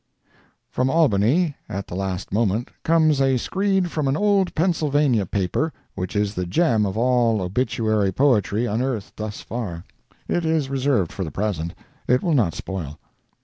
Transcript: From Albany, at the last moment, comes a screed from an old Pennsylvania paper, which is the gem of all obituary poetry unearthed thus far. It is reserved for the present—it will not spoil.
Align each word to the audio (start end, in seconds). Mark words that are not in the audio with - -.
From 0.71 0.89
Albany, 0.89 1.57
at 1.69 1.85
the 1.85 1.93
last 1.93 2.31
moment, 2.33 2.71
comes 2.81 3.21
a 3.21 3.37
screed 3.37 3.91
from 3.91 4.07
an 4.07 4.17
old 4.17 4.55
Pennsylvania 4.55 5.27
paper, 5.27 5.71
which 5.93 6.15
is 6.15 6.33
the 6.33 6.47
gem 6.47 6.87
of 6.87 6.97
all 6.97 7.39
obituary 7.39 8.11
poetry 8.11 8.65
unearthed 8.65 9.17
thus 9.17 9.41
far. 9.41 9.83
It 10.27 10.43
is 10.43 10.71
reserved 10.71 11.11
for 11.11 11.23
the 11.23 11.29
present—it 11.29 12.23
will 12.23 12.33
not 12.33 12.55
spoil. 12.55 12.97